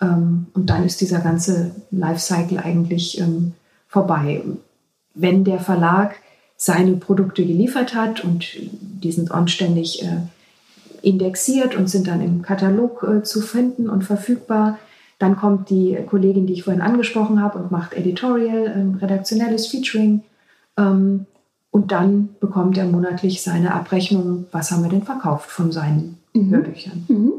[0.00, 3.22] Ähm, und dann ist dieser ganze Lifecycle eigentlich
[3.88, 4.42] vorbei.
[5.20, 6.16] Wenn der Verlag
[6.56, 10.18] seine Produkte geliefert hat und die sind anständig äh,
[11.02, 14.78] indexiert und sind dann im Katalog äh, zu finden und verfügbar.
[15.18, 20.22] Dann kommt die Kollegin, die ich vorhin angesprochen habe, und macht Editorial, ähm, redaktionelles Featuring.
[20.76, 21.26] Ähm,
[21.70, 26.50] und dann bekommt er monatlich seine Abrechnung, was haben wir denn verkauft von seinen mhm.
[26.50, 27.04] Hörbüchern.
[27.08, 27.32] Mhm.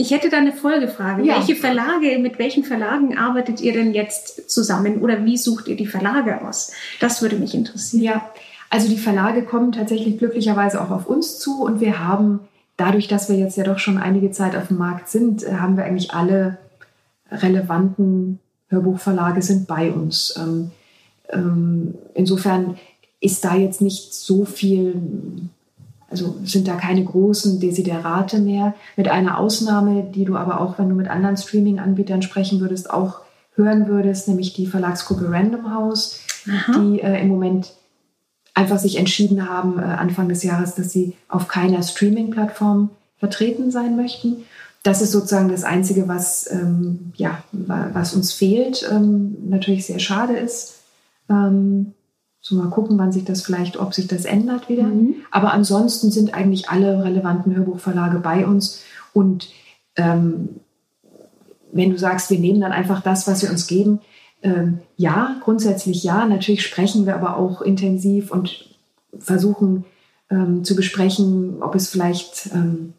[0.00, 1.24] Ich hätte da eine Folgefrage.
[1.24, 1.36] Ja.
[1.36, 5.88] Welche Verlage, mit welchen Verlagen arbeitet ihr denn jetzt zusammen oder wie sucht ihr die
[5.88, 6.70] Verlage aus?
[7.00, 8.04] Das würde mich interessieren.
[8.04, 8.30] Ja,
[8.70, 12.40] also die Verlage kommen tatsächlich glücklicherweise auch auf uns zu und wir haben
[12.76, 15.76] dadurch, dass wir jetzt ja doch schon einige Zeit auf dem Markt sind, äh, haben
[15.76, 16.58] wir eigentlich alle
[17.30, 20.34] relevanten Hörbuchverlage sind bei uns.
[20.38, 20.70] Ähm,
[21.30, 22.78] ähm, insofern
[23.20, 24.94] ist da jetzt nicht so viel,
[26.10, 30.88] also sind da keine großen Desiderate mehr, mit einer Ausnahme, die du aber auch, wenn
[30.88, 33.20] du mit anderen Streaming-Anbietern sprechen würdest, auch
[33.54, 36.78] hören würdest, nämlich die Verlagsgruppe Random House, Aha.
[36.78, 37.72] die äh, im Moment
[38.54, 43.96] einfach sich entschieden haben, äh, Anfang des Jahres, dass sie auf keiner Streaming-Plattform vertreten sein
[43.96, 44.44] möchten.
[44.82, 48.88] Das ist sozusagen das Einzige, was, ähm, ja, was uns fehlt.
[48.90, 50.76] Ähm, natürlich sehr schade ist.
[51.28, 51.94] Ähm,
[52.48, 54.84] so mal gucken, wann sich das vielleicht, ob sich das ändert wieder.
[54.84, 55.16] Mhm.
[55.30, 58.80] Aber ansonsten sind eigentlich alle relevanten Hörbuchverlage bei uns.
[59.12, 59.50] Und
[59.96, 60.60] ähm,
[61.72, 64.00] wenn du sagst, wir nehmen dann einfach das, was sie uns geben,
[64.42, 66.24] ähm, ja, grundsätzlich ja.
[66.24, 68.70] Natürlich sprechen wir aber auch intensiv und
[69.18, 69.84] versuchen
[70.30, 72.94] ähm, zu besprechen, ob es vielleicht ähm,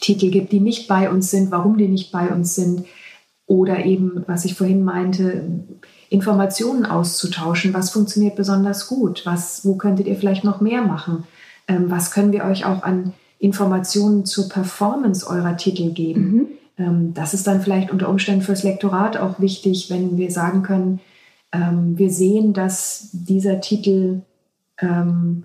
[0.00, 2.84] Titel gibt, die nicht bei uns sind, warum die nicht bei uns sind.
[3.46, 5.44] Oder eben, was ich vorhin meinte,
[6.08, 7.74] Informationen auszutauschen.
[7.74, 9.24] Was funktioniert besonders gut?
[9.24, 11.24] Was, wo könntet ihr vielleicht noch mehr machen?
[11.68, 16.32] Ähm, was können wir euch auch an Informationen zur Performance eurer Titel geben?
[16.32, 16.46] Mhm.
[16.78, 21.00] Ähm, das ist dann vielleicht unter Umständen fürs Lektorat auch wichtig, wenn wir sagen können,
[21.52, 24.22] ähm, wir sehen, dass dieser Titel
[24.78, 25.44] ähm,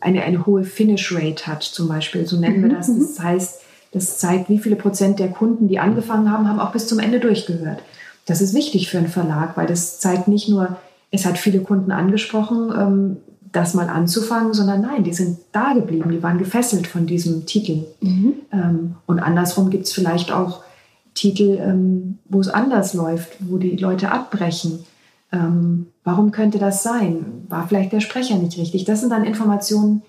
[0.00, 2.26] eine, eine hohe Finish Rate hat, zum Beispiel.
[2.26, 2.68] So nennen mhm.
[2.68, 2.86] wir das.
[2.86, 3.60] Das heißt,
[3.94, 7.20] das zeigt, wie viele Prozent der Kunden, die angefangen haben, haben auch bis zum Ende
[7.20, 7.80] durchgehört.
[8.26, 10.76] Das ist wichtig für einen Verlag, weil das zeigt nicht nur,
[11.10, 13.20] es hat viele Kunden angesprochen,
[13.54, 17.84] das mal anzufangen, sondern nein, die sind da geblieben, die waren gefesselt von diesem Titel.
[18.00, 18.34] Mhm.
[18.52, 20.64] Ähm, und andersrum gibt es vielleicht auch
[21.14, 24.84] Titel, ähm, wo es anders läuft, wo die Leute abbrechen.
[25.30, 27.44] Ähm, warum könnte das sein?
[27.48, 28.84] War vielleicht der Sprecher nicht richtig?
[28.84, 30.02] Das sind dann Informationen,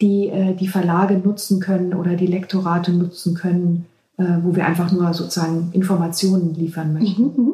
[0.00, 3.86] die äh, die Verlage nutzen können oder die Lektorate nutzen können,
[4.18, 7.22] äh, wo wir einfach nur sozusagen Informationen liefern möchten.
[7.22, 7.32] Mhm.
[7.36, 7.52] mhm.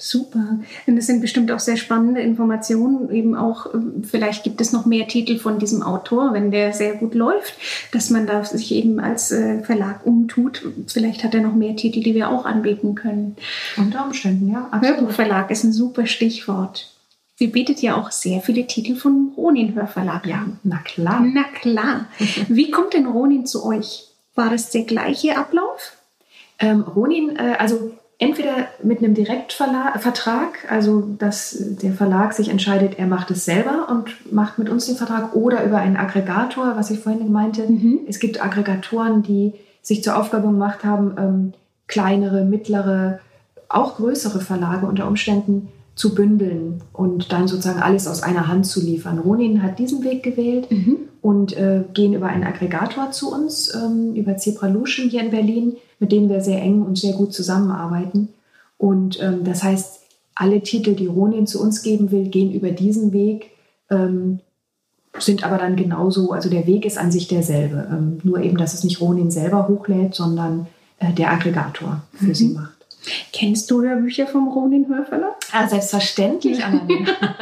[0.00, 0.58] Super.
[0.86, 3.10] Und das sind bestimmt auch sehr spannende Informationen.
[3.10, 6.94] Eben auch, ähm, vielleicht gibt es noch mehr Titel von diesem Autor, wenn der sehr
[6.94, 7.54] gut läuft,
[7.92, 10.66] dass man da sich eben als äh, Verlag umtut.
[10.86, 13.36] Vielleicht hat er noch mehr Titel, die wir auch anbieten können.
[13.76, 14.70] Unter Umständen, ja.
[14.80, 16.91] Hörbuchverlag ist ein super Stichwort.
[17.42, 20.46] Sie bietet ja auch sehr viele Titel von Ronin Hörverlag ja.
[20.62, 21.26] Na klar.
[21.26, 22.06] Na klar.
[22.48, 24.06] Wie kommt denn Ronin zu euch?
[24.36, 25.96] War das der gleiche Ablauf?
[26.60, 33.08] Ähm, Ronin, äh, also entweder mit einem Direktvertrag, also dass der Verlag sich entscheidet, er
[33.08, 37.00] macht es selber und macht mit uns den Vertrag, oder über einen Aggregator, was ich
[37.00, 37.68] vorhin meinte.
[37.68, 38.02] Mhm.
[38.06, 39.52] Es gibt Aggregatoren, die
[39.82, 41.54] sich zur Aufgabe gemacht haben, ähm,
[41.88, 43.18] kleinere, mittlere,
[43.68, 48.80] auch größere Verlage unter Umständen zu bündeln und dann sozusagen alles aus einer Hand zu
[48.80, 49.18] liefern.
[49.18, 50.96] Ronin hat diesen Weg gewählt mhm.
[51.20, 56.12] und äh, gehen über einen Aggregator zu uns, ähm, über Zebralution hier in Berlin, mit
[56.12, 58.28] denen wir sehr eng und sehr gut zusammenarbeiten.
[58.78, 60.00] Und ähm, das heißt,
[60.34, 63.50] alle Titel, die Ronin zu uns geben will, gehen über diesen Weg,
[63.90, 64.40] ähm,
[65.18, 67.86] sind aber dann genauso, also der Weg ist an sich derselbe.
[67.90, 70.66] Ähm, nur eben, dass es nicht Ronin selber hochlädt, sondern
[70.98, 72.34] äh, der Aggregator für mhm.
[72.34, 72.81] sie macht.
[73.32, 75.34] Kennst du Hörbücher vom Ronin Hörverlag?
[75.52, 77.10] Ah, selbstverständlich, Annalena.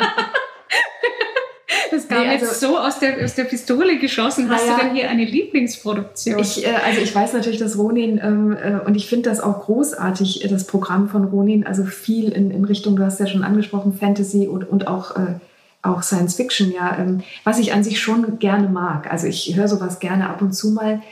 [1.90, 4.50] das gar nee, also, nicht so aus der, aus der Pistole geschossen.
[4.50, 6.38] Hast ja, du denn hier eine Lieblingsproduktion?
[6.38, 9.64] Ich, äh, also ich weiß natürlich, dass Ronin, ähm, äh, und ich finde das auch
[9.64, 13.92] großartig, das Programm von Ronin, also viel in, in Richtung, du hast ja schon angesprochen,
[13.92, 15.34] Fantasy und, und auch, äh,
[15.82, 19.10] auch Science Fiction, ja, ähm, was ich an sich schon gerne mag.
[19.10, 21.02] Also ich höre sowas gerne ab und zu mal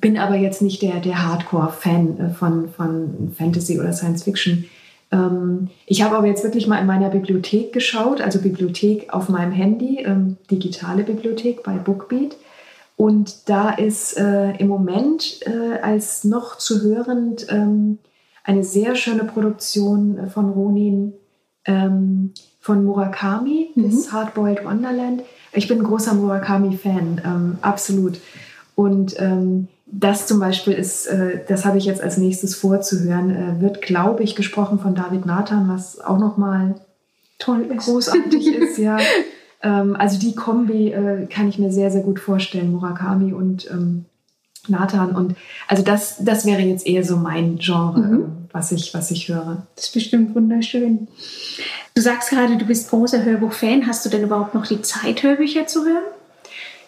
[0.00, 4.64] bin aber jetzt nicht der, der Hardcore-Fan äh, von, von Fantasy oder Science Fiction.
[5.10, 9.52] Ähm, ich habe aber jetzt wirklich mal in meiner Bibliothek geschaut, also Bibliothek auf meinem
[9.52, 12.36] Handy, ähm, digitale Bibliothek bei Bookbeat.
[12.96, 17.98] Und da ist äh, im Moment äh, als noch zu hörend ähm,
[18.44, 21.14] eine sehr schöne Produktion von Ronin
[21.64, 23.84] von Murakami, mhm.
[23.84, 25.22] das Hardboiled Wonderland.
[25.52, 28.18] Ich bin ein großer Murakami-Fan, absolut.
[28.74, 33.60] Und ähm, das zum Beispiel ist, äh, das habe ich jetzt als nächstes vorzuhören, äh,
[33.60, 36.76] wird, glaube ich, gesprochen von David Nathan, was auch nochmal
[37.38, 37.84] toll ist.
[37.84, 38.98] großartig ist, ja.
[39.62, 44.06] Ähm, also die Kombi äh, kann ich mir sehr, sehr gut vorstellen, Murakami und ähm,
[44.66, 45.14] Nathan.
[45.14, 45.36] Und
[45.68, 48.24] also das, das wäre jetzt eher so mein Genre, mhm.
[48.54, 49.66] Was, ich, was ich höre.
[49.76, 51.08] Das ist bestimmt wunderschön.
[51.94, 53.86] Du sagst gerade, du bist großer Hörbuch-Fan.
[53.86, 56.04] Hast du denn überhaupt noch die Zeit, Hörbücher zu hören?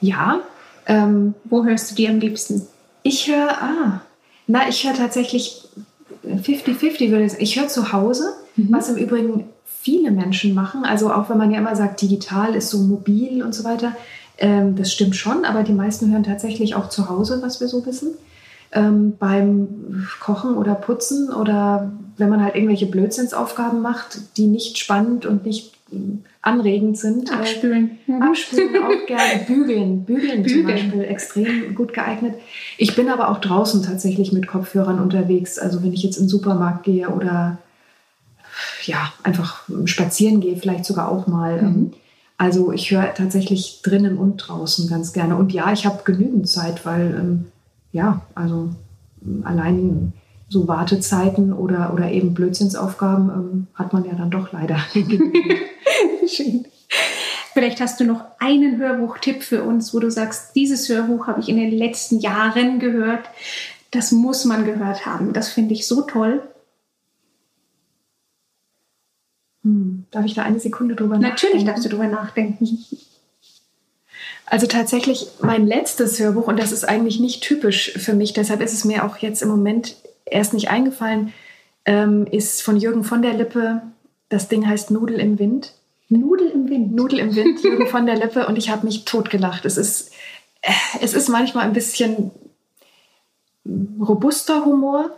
[0.03, 0.41] Ja.
[0.87, 2.67] Ähm, Wo hörst du die am liebsten?
[3.05, 4.01] Ich höre, ah,
[4.47, 5.69] na, ich höre tatsächlich
[6.27, 7.43] 50-50 würde ich sagen.
[7.43, 8.69] Ich höre zu Hause, mhm.
[8.71, 10.85] was im Übrigen viele Menschen machen.
[10.85, 13.93] Also auch wenn man ja immer sagt, digital ist so mobil und so weiter.
[14.39, 17.85] Ähm, das stimmt schon, aber die meisten hören tatsächlich auch zu Hause, was wir so
[17.85, 18.15] wissen.
[18.73, 25.27] Ähm, beim Kochen oder Putzen oder wenn man halt irgendwelche Blödsinnsaufgaben macht, die nicht spannend
[25.27, 25.75] und nicht
[26.45, 27.33] anregend sind.
[27.33, 27.99] Abspülen.
[28.07, 28.23] Mhm.
[28.23, 29.45] Abspülen auch gerne.
[29.47, 30.05] Bügeln.
[30.05, 32.35] Bügeln, Bügeln zum Beispiel extrem gut geeignet.
[32.77, 35.59] Ich bin aber auch draußen tatsächlich mit Kopfhörern unterwegs.
[35.59, 37.59] Also wenn ich jetzt in den Supermarkt gehe oder
[38.85, 41.63] ja, einfach spazieren gehe, vielleicht sogar auch mal.
[41.63, 41.67] Mhm.
[41.67, 41.93] Ähm,
[42.37, 45.37] also ich höre tatsächlich drinnen und draußen ganz gerne.
[45.37, 47.47] Und ja, ich habe genügend Zeit, weil ähm,
[47.93, 48.71] ja, also
[49.45, 50.13] allein
[50.55, 54.79] so Wartezeiten oder, oder eben Blödsinnsaufgaben ähm, hat man ja dann doch leider.
[56.29, 56.65] Schön.
[57.53, 61.49] Vielleicht hast du noch einen Hörbuchtipp für uns, wo du sagst, dieses Hörbuch habe ich
[61.49, 63.29] in den letzten Jahren gehört.
[63.91, 65.33] Das muss man gehört haben.
[65.33, 66.43] Das finde ich so toll.
[69.63, 71.35] Hm, darf ich da eine Sekunde drüber nachdenken?
[71.35, 72.79] Natürlich darfst du drüber nachdenken.
[74.47, 78.73] Also tatsächlich mein letztes Hörbuch, und das ist eigentlich nicht typisch für mich, deshalb ist
[78.73, 81.33] es mir auch jetzt im Moment erst nicht eingefallen,
[81.85, 83.83] ähm, ist von Jürgen von der Lippe.
[84.29, 85.73] Das Ding heißt Nudel im Wind.
[86.09, 86.95] Nudel im Wind.
[86.95, 88.47] Nudel im Wind, Jürgen von der Lippe.
[88.47, 89.65] Und ich habe mich totgelacht.
[89.65, 90.13] Es ist,
[90.63, 92.31] äh, es ist manchmal ein bisschen
[94.01, 95.11] robuster Humor,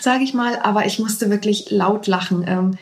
[0.00, 2.44] sage ich mal, aber ich musste wirklich laut lachen.
[2.46, 2.78] Ähm,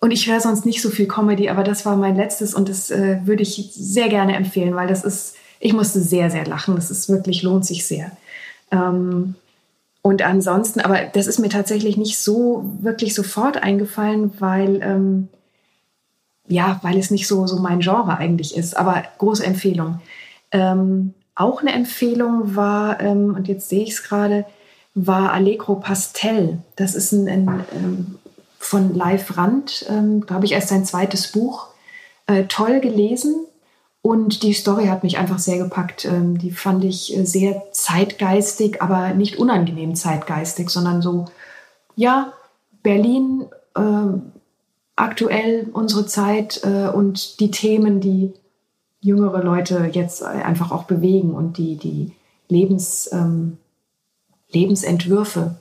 [0.00, 2.90] und ich höre sonst nicht so viel Comedy, aber das war mein letztes und das
[2.90, 6.74] äh, würde ich sehr gerne empfehlen, weil das ist, ich musste sehr, sehr lachen.
[6.74, 8.10] Das ist wirklich, lohnt sich sehr.
[8.70, 9.34] Ähm,
[10.02, 15.28] und ansonsten, aber das ist mir tatsächlich nicht so wirklich sofort eingefallen, weil, ähm,
[16.48, 18.76] ja, weil es nicht so, so mein Genre eigentlich ist.
[18.76, 20.00] Aber große Empfehlung.
[20.52, 24.46] Ähm, auch eine Empfehlung war, ähm, und jetzt sehe ich es gerade,
[24.94, 26.58] war Allegro Pastel.
[26.76, 28.18] Das ist ein, ein, ähm,
[28.58, 31.68] von Live Rand, ähm, glaube ich, erst sein zweites Buch.
[32.26, 33.46] Äh, toll gelesen,
[34.02, 36.06] und die Story hat mich einfach sehr gepackt.
[36.06, 41.26] Ähm, die fand ich äh, sehr zeitgeistig, aber nicht unangenehm zeitgeistig, sondern so,
[41.96, 42.32] ja,
[42.82, 44.18] Berlin, äh,
[44.96, 48.32] aktuell unsere Zeit äh, und die Themen, die
[49.00, 52.12] jüngere Leute jetzt einfach auch bewegen und die, die
[52.48, 53.56] Lebens, ähm,
[54.50, 55.56] Lebensentwürfe,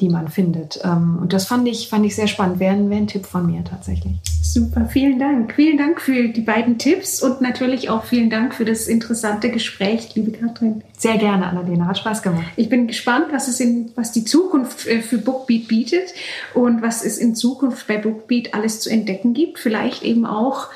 [0.00, 0.80] die man findet.
[0.82, 2.58] Ähm, und das fand ich, fand ich sehr spannend.
[2.58, 4.14] Wäre wär ein Tipp von mir tatsächlich.
[4.42, 5.54] Super, vielen Dank.
[5.54, 10.14] Vielen Dank für die beiden Tipps und natürlich auch vielen Dank für das interessante Gespräch,
[10.16, 10.82] liebe Katrin.
[10.96, 11.86] Sehr gerne, Annalena.
[11.86, 12.50] Hat Spaß gemacht.
[12.56, 16.14] Ich bin gespannt, was, es in, was die Zukunft äh, für Bookbeat bietet
[16.54, 19.60] und was es in Zukunft bei Bookbeat alles zu entdecken gibt.
[19.60, 20.68] Vielleicht eben auch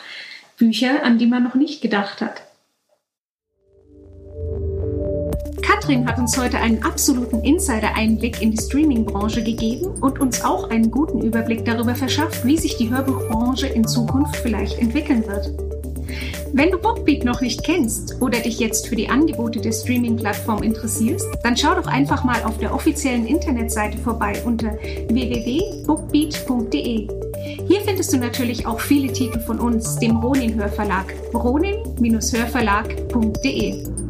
[0.57, 2.44] Bücher, an die man noch nicht gedacht hat.
[5.85, 10.91] Katrin hat uns heute einen absoluten Insider-Einblick in die Streaming-Branche gegeben und uns auch einen
[10.91, 15.51] guten Überblick darüber verschafft, wie sich die Hörbuchbranche in Zukunft vielleicht entwickeln wird.
[16.55, 21.29] Wenn du Bookbeat noch nicht kennst oder dich jetzt für die Angebote der Streaming-Plattform interessierst,
[21.43, 24.79] dann schau doch einfach mal auf der offiziellen Internetseite vorbei unter
[25.11, 27.09] www.bookbeat.de.
[27.69, 31.13] Hier findest du natürlich auch viele Titel von uns, dem Ronin Hörverlag.
[31.35, 34.04] ronin-hörverlag.de.